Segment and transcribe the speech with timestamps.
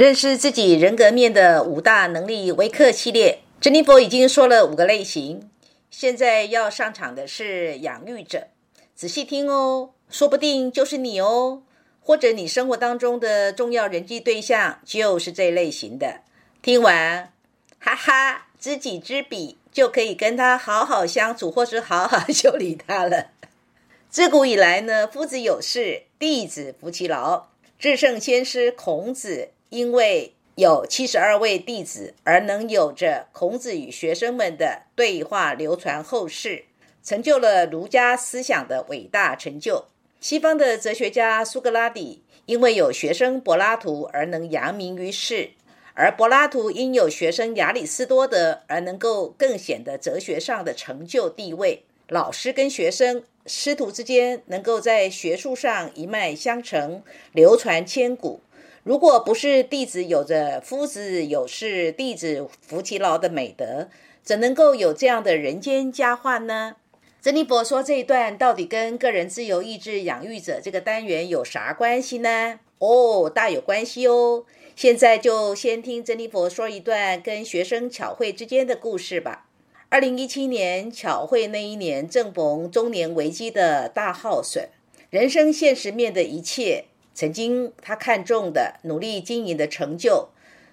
[0.00, 5.50] 认识自己人格面的五大能力微课系列，珍妮佛已经说了五个类型，
[5.90, 8.46] 现在要上场的是养育者，
[8.94, 11.64] 仔细听哦，说不定就是你哦，
[12.00, 16.22] 或者你生活当中的重要人际对象就是这类型的。
[16.62, 17.34] 听完，
[17.78, 23.32] 哈哈，知己知彼，就可以跟他好好相处，或是好好修理他了。
[24.08, 27.48] 自古以来呢，夫子有事，弟子服其劳。
[27.78, 29.50] 至圣先师孔子。
[29.70, 36.64] 因为有七十二位弟子，而能有着孔子与学生们的对话流传后世，
[37.02, 39.86] 成就了儒家思想的伟大成就。
[40.20, 45.52] 西方的哲学家苏格拉底，因为有学生柏拉图而能扬名于世，
[45.94, 51.84] 而柏拉图因有学生亚里士多德而能够更显得哲学上的成就地位。
[52.08, 58.40] 老师跟学生、师徒之间能够在学术上一脉相承，流传千古。
[58.82, 63.88] 如果不是弟子有着夫子有事弟子扶其劳的美德，
[64.22, 66.76] 怎能够有这样的人间佳话呢？
[67.20, 72.60] 珍妮佛说这一段到底跟个人自由意志养育者这个单元有啥关系呢？
[72.78, 74.46] 哦，大有关系哦！
[74.74, 79.46] 现在就先听珍妮佛说一段跟学生巧慧之间的故事吧。
[79.90, 84.70] 二零一七年巧慧那一年正逢中年危机的大耗损，
[85.10, 86.84] 人生现实面的一切。
[87.20, 90.30] 曾经他看中的努力经营的成就，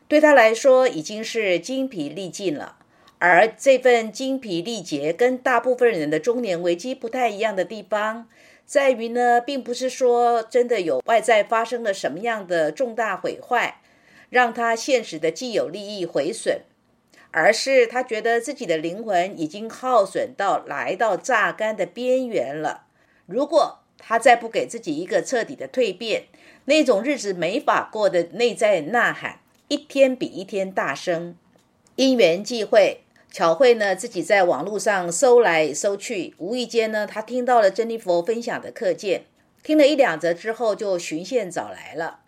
[0.08, 2.78] 对他来说已经是精疲力尽了。
[3.20, 8.30] 而这份精疲力竭，跟大部分人的中年危机不太一样的地方，
[8.66, 13.82] 在于呢，并不是说真的有外在发生了什么样的重大毁坏，
[14.30, 16.62] 让他现实的既有利益毁损，
[17.32, 22.86] 而是他觉得自己的灵魂已经耗损到来到榨干的边缘了。
[23.26, 26.28] 如果他再不给自己一个彻底的蜕变，
[26.70, 29.40] 那种日子没法过的内在呐喊，
[29.70, 31.34] 一天比一天大声。
[31.96, 39.24] 因缘际会，巧慧呢自己在网络上搜来搜去，无意间呢，她听到了珍妮佛分享的课件，
[39.64, 42.20] 听了一两则之后，就循线找来了，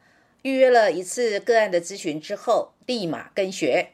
[0.44, 3.89] 预约了一次个案的咨询之后，立马跟学。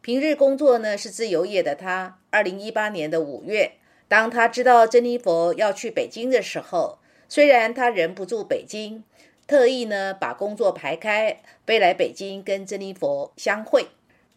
[0.00, 3.74] 平日工作呢是自由业的他，二零一八年的五月，
[4.08, 6.98] 当他知道珍妮佛要去北京的时候。
[7.26, 9.02] 虽然他人不住北京，
[9.46, 13.88] 特意呢把工作排开，飞来北京跟珍妮佛相会。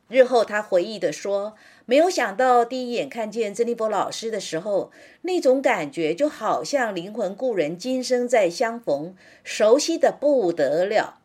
[0.09, 4.91] 日后他回忆的说：“没有想到第一眼看见珍妮佛老师的时候，
[5.23, 11.19] 那种感觉就好像灵魂故人今生再相逢，熟悉的不得了，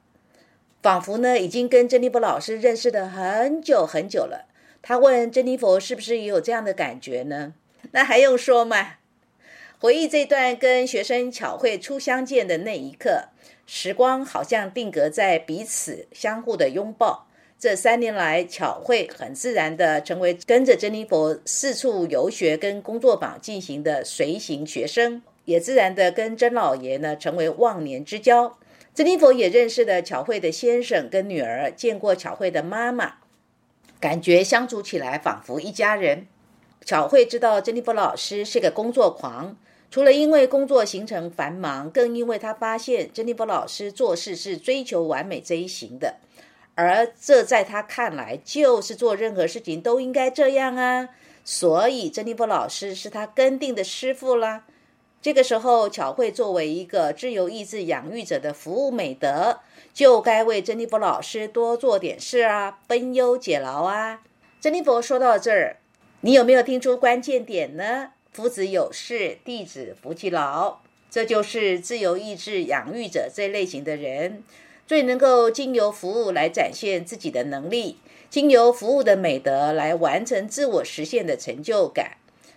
[0.83, 4.47] 仿佛呢已经跟珍妮佛老师认识的很久很久了。”
[4.83, 7.55] 他问珍妮佛：“是不是也有这样的感觉呢？”
[7.93, 8.95] 那还用说吗？
[9.83, 13.25] 回忆这段跟学生巧慧初相见的那一刻，
[13.67, 17.27] 时光好像定格在彼此相互的拥抱。
[17.59, 28.57] 这三年来，巧慧很自然的成为跟着珍妮佛四处游学跟工作坊进行的随行学生，也自然的跟甄老爷呢成为忘年之交。
[28.95, 33.15] 珍妮佛也认识了巧慧的先生跟女儿，见过巧慧的妈妈，
[33.99, 36.29] 感觉相处起来仿佛一家人。
[36.85, 39.57] 巧慧知道珍妮佛老师是个工作狂。
[39.93, 46.15] 除了因为工作行程繁忙，更因为他发现珍妮佛老师做事是追求完美这一型的，
[46.75, 51.11] 而这在他看来就是做任何事情都应该这样啊，
[51.45, 54.65] 所以珍妮佛老师是他跟定的师傅啦。
[55.21, 59.61] 这个时候，巧慧作为一个自由意志养育者的服务美德，
[59.93, 64.23] 就该为珍妮佛老师多做点事啊，分忧解劳啊。
[64.59, 65.77] 珍妮佛说到这儿，
[66.23, 68.13] 你有没有听出关键点呢？
[68.33, 70.79] 夫子有事，弟子服其劳。
[71.11, 74.43] 这就是自由意志养育者这类型的人，
[74.87, 77.99] 最能够经由服务来展现自己的能力，
[78.31, 82.13] 经由服务的美德来完成自我实现的成就感。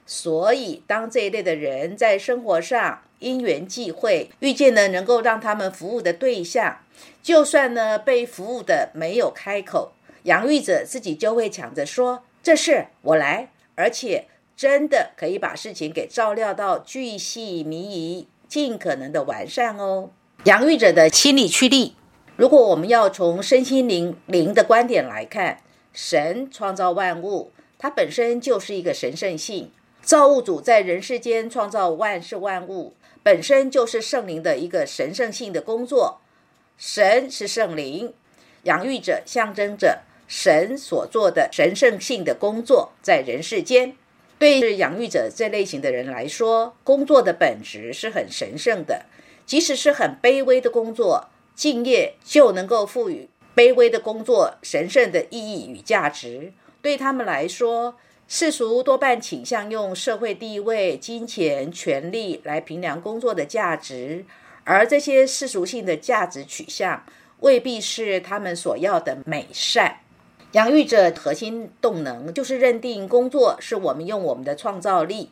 [0.06, 6.80] 所以，当这一类的人在生活上因缘际会遇见了能够让他们服务的对象，
[7.22, 9.92] 就算呢被服务的没有开口，
[10.24, 14.28] 养育者自己就会抢着说：“这事我来。”而且。
[14.56, 20.12] 真的可以把事情给照料到巨细靡遗，尽可能的完善哦。
[20.46, 21.96] 养育者的心理驱力，
[22.38, 25.60] 如果我们要从身心灵灵的观点来看，
[25.92, 29.72] 神创造万物，它本身就是一个神圣性。
[30.02, 32.94] 造物主在人世间创造万事万物，
[33.24, 36.22] 本身就是圣灵的一个神圣性的工作。
[36.78, 38.14] 神是圣灵，
[38.64, 43.96] 养育者象征着神所做的神圣性的工作，在人世间。
[44.38, 49.06] 对养育者这类型的人来说，工作的本质是很神圣的，
[49.46, 56.52] 即使是很卑微的工作，敬业就能够赋予卑微的工作神圣的意义与价值。
[56.82, 57.96] 对他们来说，
[58.28, 64.26] 世俗多半倾向用社会地位、金钱、权力来评量工作的价值，
[64.64, 67.06] 而这些世俗性的价值取向
[67.40, 70.00] 未必是他们所要的美善。
[70.56, 75.30] 养育者核心动能就是认定工作是我们用我们的创造力，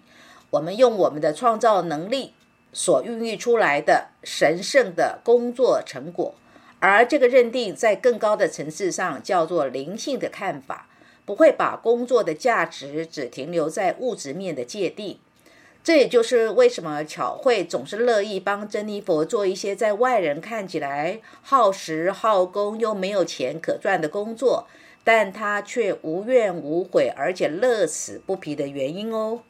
[0.50, 2.34] 我们用我们的创造能力
[2.74, 6.36] 所孕育出来的神圣的工作成果，
[6.80, 10.90] 而这个认定在更高的层次上叫做灵性的看法。
[11.26, 15.20] 不会把工作的价值只停留在物质面的界定，
[15.82, 24.68] 这也就是为什么巧慧总是乐意帮珍妮佛做一些在外人看起来耗时耗工又没有钱可赚的工作，
[25.04, 29.42] 但他却无怨无悔，而且乐此不疲的原因哦。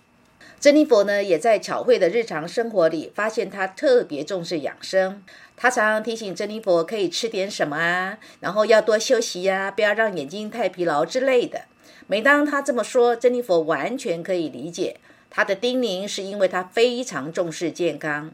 [0.59, 5.23] 珍妮佛呢，也在巧慧的日常生活里发现他特别重视养生。
[5.55, 11.65] 他常常提醒珍妮佛可以吃点什么啊，然后要多休息呀，不要让眼睛太疲劳之类的。
[12.07, 14.97] 每当他这么说，珍妮佛完全可以理解
[15.29, 18.31] 他的叮咛，是因为他非常重视健康。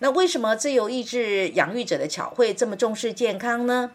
[0.00, 3.92] 那为什么自由意志养育者的巧慧这么重视健康呢？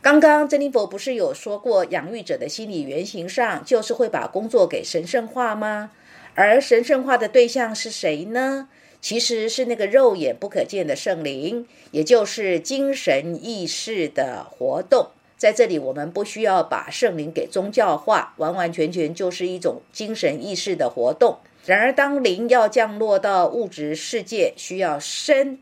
[0.00, 5.90] 刚刚珍妮佛不是有说过，养育者的心理原型上就是会把工作给神圣化吗？
[6.34, 8.68] 而神圣化的对象是谁呢？
[9.00, 15.08] 其实是那个肉眼不可见的圣灵，也就是精神意识的活动。
[15.36, 21.38] 在这里，我们不需要把圣灵给宗教化，完完全全就是一种精神意识的活动。
[21.66, 25.58] 然而，当灵要降落到物质世界，需要身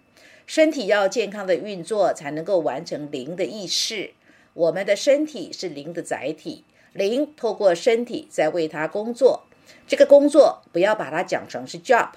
[0.46, 4.12] 身体要健康的运作，才能够完成灵的意识。
[4.56, 6.64] 我们的身体是灵的载体，
[6.94, 9.42] 灵透过身体在为它工作。
[9.86, 12.08] 这个工作不要把它讲成是 job。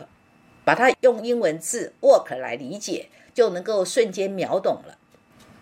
[0.64, 4.98] 把它用英文字 work 来理解，就能够瞬间秒懂了。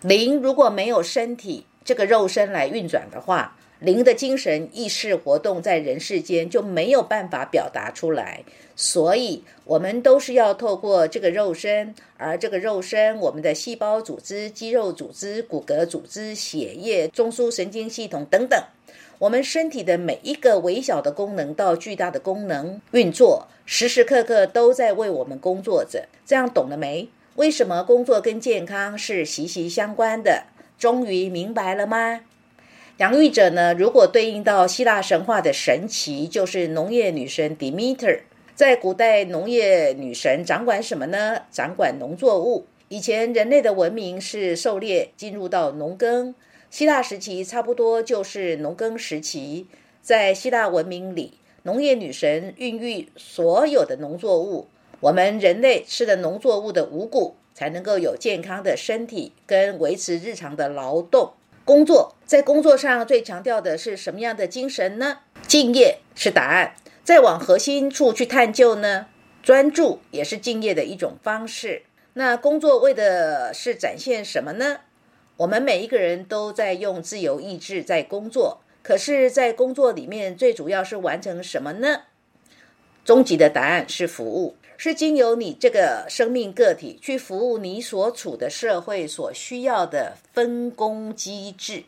[0.02, 8.42] 灵如果没有身体这个肉身来运转的话，灵的精神意识活动在人世间就没有办法表达出来。
[8.74, 18.62] 所以，我们都是要透过这个肉身，而这个肉身，我们的细胞组织、肌肉组织、骨骼组织、血液、中枢神经系统等等。
[19.18, 26.06] 我们身体的每一个微小的功能到巨大的功能运作，时时刻刻都在为我们工作着。
[26.24, 27.08] 这样懂了没？
[27.34, 30.44] 为什么工作跟健康是息息相关的？
[30.78, 32.20] 终于明白了吗？
[32.98, 33.72] 养育者呢？
[33.74, 38.22] 如果对应到希腊神话的神奇，就是农业女神 Demeter。
[38.56, 41.42] 在古代，农业女神掌管什么呢？
[41.48, 42.66] 掌管农作物。
[42.88, 46.34] 以前人类的文明是狩猎，进入到农耕。
[46.70, 49.68] 希腊时期差不多就是农耕时期，
[50.02, 54.66] 在希腊文明里，农业女神孕育所有的农作物，
[54.98, 61.34] 我们人类吃的农作物的五谷，才能够有健康的身体跟维持日常的劳动
[61.68, 62.14] 工作。
[62.24, 65.18] 在工作上最强调的是什么样的精神呢？
[65.46, 66.74] 敬业是答案。
[67.04, 69.08] 再往核心处去探究呢？
[69.42, 71.82] 专注也是敬业的一种方式。
[72.14, 74.78] 那工作为的是展现什么呢？
[75.36, 82.04] 我们每一个人都在用自由意志在工作，可是，在工作里面最主要是完成什么呢？
[83.04, 91.82] 终极的答案是服务，是经由你这个生命个体去服务你所处的社会所需要的分工机制。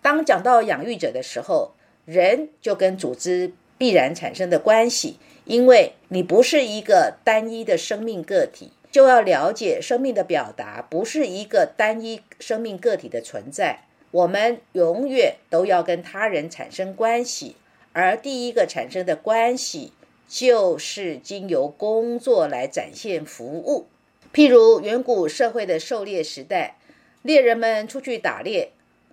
[0.00, 1.72] 当讲到养育者的时候，
[2.06, 8.72] 人就跟组织必然产生的关系，因为你不是一个单一的生命个体。
[8.90, 17.56] 就要了解生命的表达不是一个单一生命个体的存在，我们永远都要跟他人产生关系，
[17.92, 19.92] 而第一个产生的关系
[20.28, 23.86] 就是经由工作来展现服务。
[24.32, 26.76] 譬如远古社会的狩猎时代，
[27.22, 28.72] 猎人们出去打猎，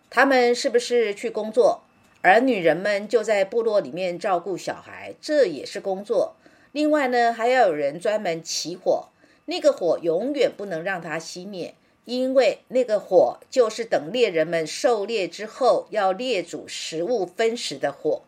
[0.10, 1.82] 他们是不是去工作？
[2.22, 6.36] 而女人们就在部落里面照顾小孩，这也是工作。
[6.72, 9.08] 另外呢，还要有人专门起火。
[9.46, 18.24] 那个火永远不能让它熄灭，因为那个火就是等猎人们狩猎之后要猎煮食物分食的火，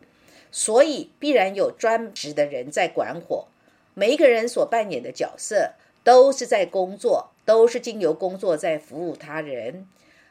[0.50, 3.46] 所以必然有专职的人在管火。
[3.94, 5.72] 每一个人所扮演的角色
[6.04, 9.86] 都是在工作，都是经由工作在服务他人。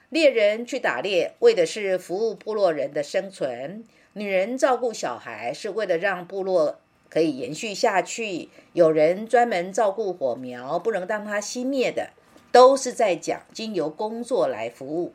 [0.10, 3.84] 猎人去打猎，为的是服务部落人的生存；
[4.14, 6.80] 女人照顾小孩，是为了让部落。
[7.10, 8.50] 可以延续下去。
[8.74, 12.10] 有人专门照顾火苗，不能让它熄灭的，
[12.52, 15.14] 都是在讲经由工作来服务。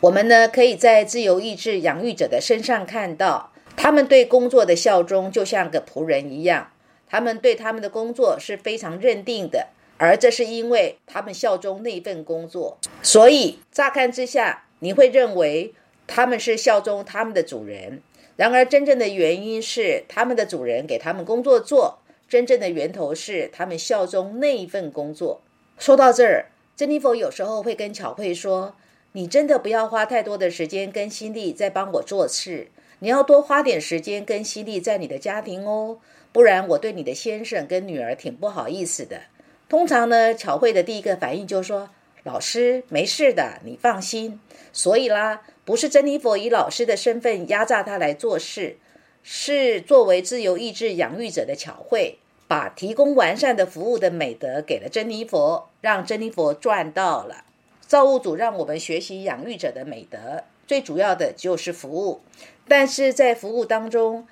[0.00, 6.72] 我们呢，可以在自由意志养育者的身上看到，他们对工作的效忠，就像个仆人一样。
[7.08, 12.76] 他们对他们的工作是非常认定的，而这是因为他们效忠那份工作。
[13.02, 15.72] 所以乍看之下，你会认为
[16.08, 18.02] 他们是效忠他们的主人。
[18.34, 25.40] 然而，真正的原因是他们的主人给他们工作做，真正的源头是他们效忠那一份工作。
[25.78, 28.74] 说到这儿，珍妮佛有时候会跟巧慧说
[29.12, 32.68] ：“你真的不要花太多的时间跟心力在帮我做事，
[33.00, 35.98] 你要多花点时间跟犀利在你的家庭哦，
[36.32, 39.22] 不然我对你的先生跟女儿挺不好意思的。”
[39.68, 41.90] 通常呢，巧慧的第一个反应就是说
[42.24, 44.40] ：“老师没事的，你放心。”
[44.72, 48.78] 所以啦，不是珍妮佛以老师的身份压榨他来做事，
[49.22, 57.44] 是作为自由意志养育者的巧慧，把提供完善的服务的美德给了珍妮佛，让珍妮佛赚到了。
[57.86, 62.20] 造物主让我们学习养育者的美德，最主要的就是服务。
[62.68, 64.26] 但是在服务当中，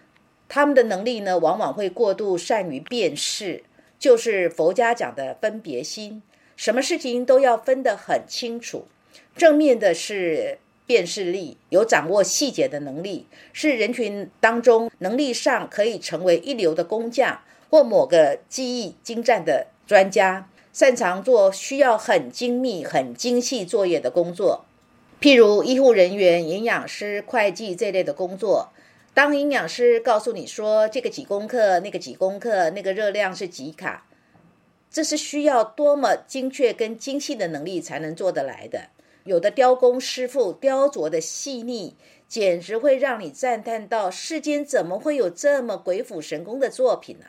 [0.49, 3.64] 他们的能力呢，往往会过度善于辨识。
[3.99, 6.23] 就是佛家讲的分别心，
[6.55, 8.87] 什么事情都要分得很清楚。
[9.35, 17.40] 正面的是辨识力，有掌握细节的能力，是人群当中能力上可以成为一流的工匠，
[17.71, 24.66] 或某个技艺精湛的专家，擅长做需要很精密、很精细作业的工作，
[25.18, 28.68] 譬如医护人员、营养师、会计这类的工作。
[29.14, 34.06] 当营养师告诉你说这个几公克，那个几公克，那个热量是几卡，
[34.90, 38.90] 这是需要多么精确跟精细的能力才能做得来的。
[39.25, 41.96] 有的雕工师傅雕琢的细腻，
[42.28, 47.25] 简直会让你赞叹到世间怎么会有这么鬼斧神工的作品呢？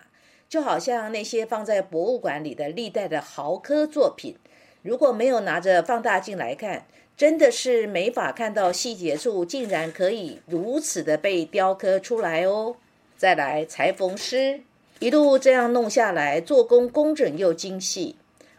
[0.50, 4.36] 就好像那些放在博物馆里的历代的豪科作品，
[4.82, 6.86] 如果没有拿着放大镜来看。
[7.18, 12.76] 真的是没法看到细节处，竟然可以如此的被雕刻出来哦！
[13.18, 14.62] 再来裁缝师，
[15.00, 18.18] 一路这样弄下来，做工工整又精细。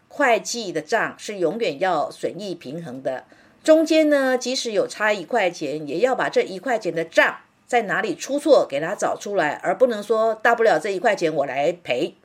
[0.09, 3.23] 会计的账是永远要损益平衡的，
[3.63, 12.15] 中间呢，即使有差一块钱，也要把这一块钱的账在哪里出错给他找出来，而不能说大不了这一块钱我来赔。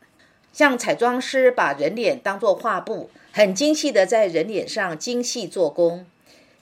[0.53, 6.05] 像彩妆师把人脸当作画布，很精细的在人脸上精细做工。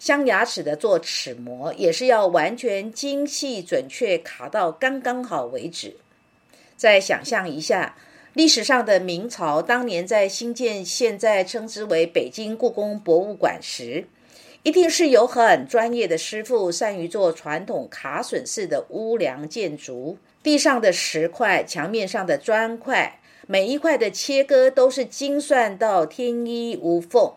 [0.03, 5.95] 镶牙齿的做齿模也是要完全精细准确卡到刚刚好为止。
[6.77, 7.95] 再想象一下，
[8.33, 14.09] 历史上的明朝当年在兴建现在称之为北京故宫博物馆时，
[14.65, 20.19] 一定是有很专业的师傅，善于做传统卡榫式的屋梁建筑。
[20.43, 27.35] 地上的石块，墙面上的砖块，每一块的切割都是精算到天衣无缝。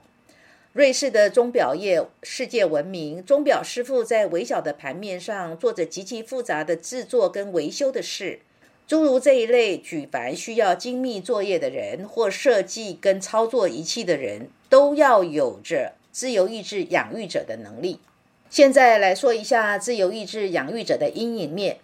[0.75, 8.41] 瑞士的钟表业世界闻名，钟表师傅在微小的盘面上做着极其复杂的制作跟维修的事。
[8.85, 18.01] 诸如这一类举凡需要精密作业的人，或设计跟操作仪器的人，都要有着自由意志养育者的能力。
[18.49, 21.77] 现在来说一下自由意志养育者的阴影面，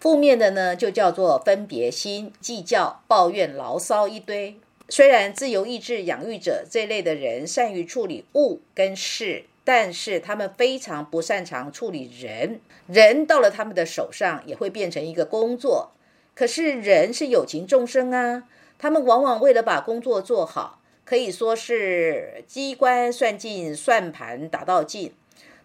[0.00, 4.56] 负面的呢，就叫做分别心、计较、抱怨、牢骚一堆。
[4.90, 12.60] 虽然自由意志养育者这类的人善于处理物跟事，但是他们非常不擅长处理人。
[12.86, 15.92] 人到了他们的手上也会变成一个工作。
[16.34, 18.44] 可是人是有情众生啊，
[18.78, 25.12] 他们往往为了把工作做好，可以说是机关算尽，算盘打到尽。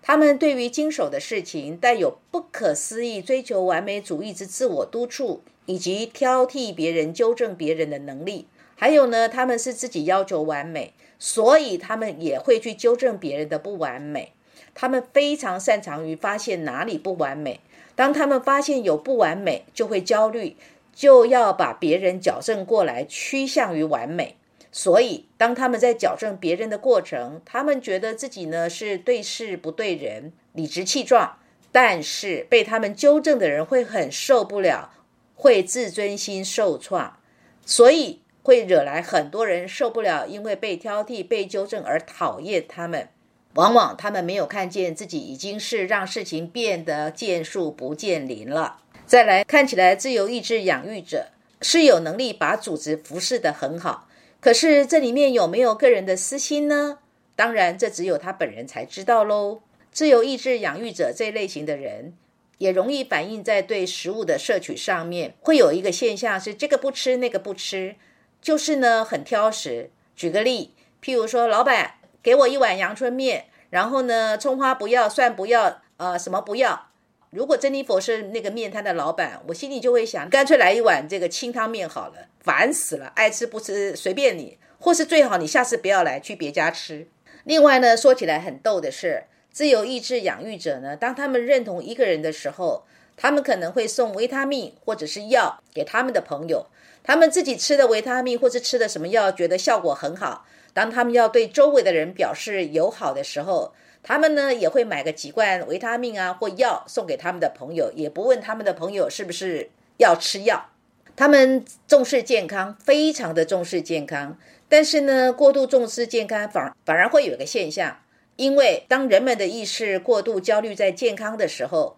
[0.01, 8.47] 他们对于经手的事情带有不可思议追求完美主义之自我督促，以及挑剔别人、纠正别人的能力。
[8.83, 14.33] 还有呢，他们是自己要求完美，所以他们也会去纠正别人的不完美。
[14.73, 17.61] 他们非常擅长于发现哪里不完美。
[17.95, 20.57] 当他们发现有不完美，就会焦虑，
[20.93, 24.35] 就要把别人矫正过来，趋向于完美。
[24.69, 31.37] 所以，当他们在矫正别人的过程，他们觉得自己呢是对事不对人，理直气壮。
[31.71, 34.91] 但是被他们纠正的人会很受不了，
[35.35, 37.17] 会自尊心受创。
[37.65, 38.19] 所以。
[38.43, 43.07] 会惹来很多人受不了，因为被挑剔、被纠正而讨厌他们。
[43.55, 48.81] 往往他们没有看见自己已经是让事情变得见树不见林了。
[49.05, 51.27] 再来看起来，自由意志养育者
[51.61, 54.07] 是有能力把组织服侍得很好，
[54.39, 56.99] 可是这里面有没有个人的私心呢？
[57.35, 59.61] 当然，这只有他本人才知道喽。
[59.91, 62.13] 自由意志养育者这类型的人，
[62.57, 67.95] 也容易反映在对食物的摄取上面，会有一个现象是这个不吃，那个不吃。
[68.43, 69.89] 就是呢，很挑食。
[70.17, 76.89] 举个例，譬如说，老板给我一碗阳春面，然后呢，葱花不要，蒜不要，呃，什么不要。
[77.29, 87.07] 如果珍妮佛是那个面摊的老板，我心里就会想，干脆来一碗这个清汤面好了，烦死了，爱吃不吃随便你，或是最好你下次不要来，去别家吃。
[87.45, 92.83] 另外呢，说起来很逗的是，自由意志养育者呢，当他们认同一个人的时候，
[93.15, 96.67] 他们可能会送维他命或者是药给他们的朋友。
[97.03, 100.45] 他们自己吃的维他命或是吃的什么药，觉得效果很好。
[100.73, 110.69] 当他们要对周围的人表示友好的时候，他们呢也会买个几罐维他命啊或药送给他们的朋友，也不问他们的朋友是不是要吃药。
[111.15, 114.37] 他们重视健康，非常的重视健康。
[114.67, 117.99] 但是呢，过度重视健康反反而会有一个现象，
[118.35, 121.97] 因为当人们的意识过度焦虑在健康的时候，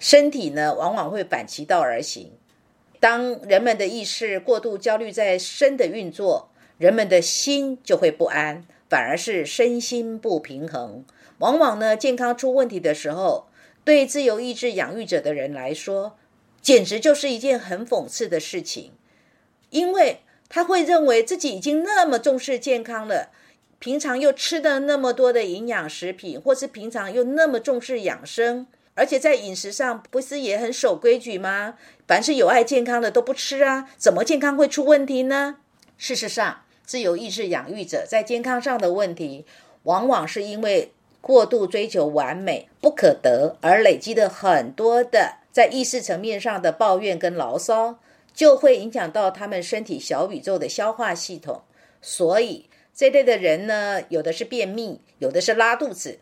[0.00, 2.32] 身体呢往往会反其道而行。
[3.00, 11.04] 当人们的意识过度焦虑在身的运作，人们的心就会不安，反而是身心不平衡。
[11.38, 13.46] 往往呢，健康出问题的时候，
[13.84, 16.16] 对自由意志养育者的人来说，
[16.60, 18.92] 简直就是一件很讽刺的事情，
[19.70, 20.20] 因为。
[20.48, 23.32] 他会认为自己已经那么重视健康了，
[23.80, 31.74] 平常又吃的那么多的营养食品，或是平常又那么重视养生，而且在饮食上不是也很守规矩吗？
[32.08, 35.58] 凡是有碍健康的都不吃啊，怎么健康会出问题呢？
[35.96, 39.46] 事实上，自由意志养育者在健康上的问题，
[39.84, 48.00] 往往是因为过度追求完美不可得，而累积的很多的在意识层面上的抱怨跟牢骚。
[48.34, 51.62] 就会影响到他们身体小宇宙的消化系统，
[52.02, 56.18] 所以这类的人呢，有的是便秘，有的是拉肚子，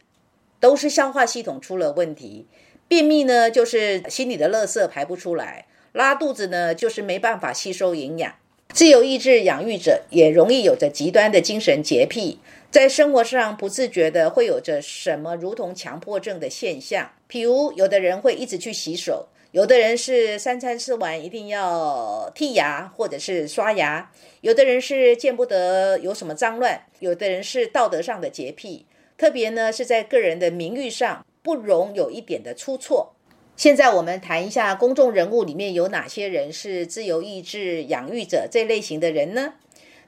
[0.60, 2.46] 都是消化系统出了问题。
[2.94, 8.32] 便秘呢，就是心里的垃圾排不出来；拉肚子呢，就是没办法吸收营养。
[8.72, 12.38] 自由意志养育者也容易有着极端的精神洁癖，
[12.70, 19.26] 在生活上不自觉的会有着什么如同强迫症的现象，譬如有的人会一直去洗手。
[19.50, 24.08] 有的人是三餐吃完一定要剔牙或者是刷牙，
[24.40, 28.86] 有的人是见不得有什么脏乱，有的人是道德上的洁癖，
[29.18, 33.12] 特别呢是在个人的名誉上不容有一点的出错。
[33.54, 39.52] 现在我们谈一下公众人物里面有哪些人是自由意志养育者这类型的人呢？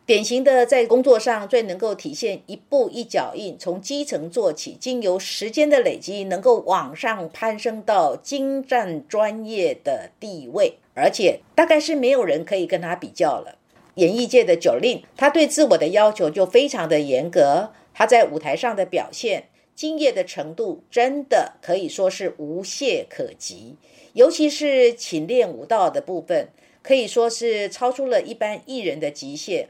[0.07, 13.59] 典型的在工作上最能够体现一步一脚印，从基层做起，经由时间的累积，能够往上攀升到精湛专业的地位，而且大概是没有人可以跟他比较了。
[13.97, 23.77] 演艺界的九令，他对自我的要求就非常的严格，他在舞台上的表现，敬业的程度真的可以说是无懈可击，
[24.15, 26.49] 尤其是勤练舞蹈的部分，
[26.83, 29.69] 可以说是超出了一般艺人的极限。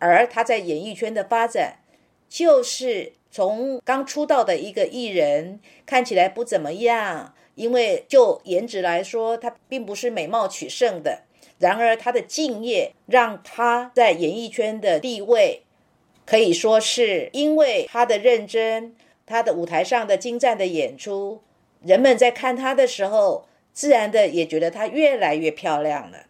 [0.00, 1.78] 而他在演艺圈的发展，
[2.28, 11.22] 就是从刚出道的一个艺人，看起来不怎么样，因为就颜值来说，他并不是美貌取胜的。
[11.58, 15.62] 然而他的敬业，让他在演艺圈的地位，
[16.26, 21.40] 可以说是因为他的认真，他的舞台上的精湛的演出，
[21.82, 26.26] 人们在看他的时候，自然的也觉得她越来越漂亮了。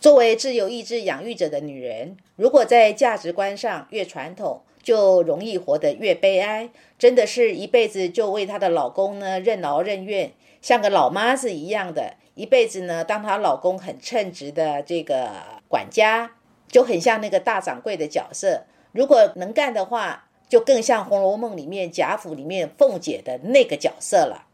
[0.00, 6.70] 作为自由意志养育者的女人，如果在价值观上越传统，就容易活得越悲哀。
[6.98, 15.30] 真的是一辈子就为她的老公呢任劳任怨，像个老妈子一样的，一辈子呢当她老公很称职的这个
[15.68, 16.32] 管家，
[16.66, 18.64] 就很像那个大掌柜的角色。
[18.90, 24.44] 如果能干的话，就更像《红楼梦》里面贾府里面凤姐的那个角色了。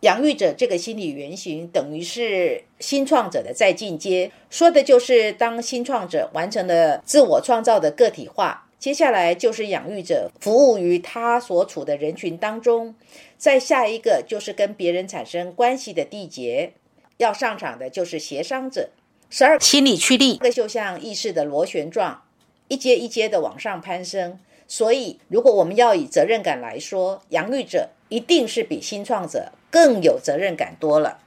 [0.00, 12.94] 养育者这个心理原型，等于是新创者的再进阶，说的就是当新创者完成了自我创造的个体化，接下来就是养育者服务于他所处的人群当中，
[13.38, 16.74] 再下一个就是跟别人产生关系的缔结，
[17.16, 18.90] 要上场的就是协商者。
[19.30, 22.24] 十二心理驱力，这就像意识的螺旋状，
[22.68, 24.38] 一阶一阶的往上攀升。
[24.68, 31.18] 所以，如果我们要以责任感来说，养育者一定是比新创者更有责任感多了。